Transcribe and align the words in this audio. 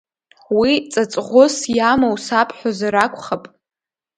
Уи 0.59 0.73
ҵаҵӷәыс 0.91 1.55
иамоу 1.75 2.15
сабҳәозар 2.25 2.95
акәхап? 3.05 3.43